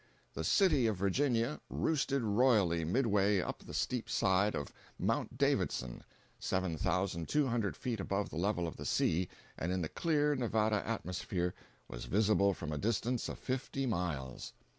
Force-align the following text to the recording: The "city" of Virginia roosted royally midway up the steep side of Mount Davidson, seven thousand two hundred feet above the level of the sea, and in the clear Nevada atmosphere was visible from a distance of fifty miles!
The 0.33 0.43
"city" 0.43 0.87
of 0.87 0.95
Virginia 0.97 1.59
roosted 1.69 2.23
royally 2.23 2.83
midway 2.83 3.39
up 3.39 3.59
the 3.59 3.73
steep 3.75 4.09
side 4.09 4.55
of 4.55 4.73
Mount 4.97 5.37
Davidson, 5.37 6.03
seven 6.39 6.75
thousand 6.75 7.29
two 7.29 7.45
hundred 7.45 7.77
feet 7.77 7.99
above 7.99 8.31
the 8.31 8.35
level 8.37 8.65
of 8.67 8.77
the 8.77 8.85
sea, 8.87 9.29
and 9.59 9.71
in 9.71 9.83
the 9.83 9.89
clear 9.89 10.33
Nevada 10.33 10.81
atmosphere 10.87 11.53
was 11.87 12.05
visible 12.05 12.51
from 12.55 12.71
a 12.71 12.79
distance 12.79 13.29
of 13.29 13.37
fifty 13.37 13.85
miles! 13.85 14.53